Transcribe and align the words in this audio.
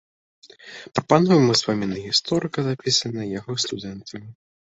Прапануем 0.99 1.43
ўспаміны 1.49 1.95
гісторыка, 2.07 2.63
запісаныя 2.69 3.25
яго 3.39 3.59
студэнтамі. 3.65 4.27